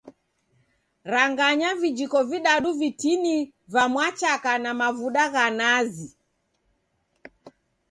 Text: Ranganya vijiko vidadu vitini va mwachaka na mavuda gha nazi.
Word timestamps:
Ranganya 1.05 1.75
vijiko 1.75 2.19
vidadu 2.23 2.69
vitini 2.79 3.35
va 3.73 3.83
mwachaka 3.91 4.51
na 4.63 4.71
mavuda 4.79 5.23
gha 5.33 5.47
nazi. 5.59 6.07